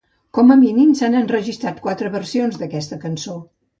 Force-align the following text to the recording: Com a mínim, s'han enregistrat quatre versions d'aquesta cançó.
Com 0.35 0.53
a 0.53 0.55
mínim, 0.61 0.95
s'han 1.01 1.17
enregistrat 1.19 1.83
quatre 1.85 2.13
versions 2.17 2.59
d'aquesta 2.63 2.99
cançó. 3.05 3.37